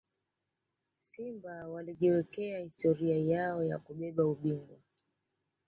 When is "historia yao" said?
2.59-3.63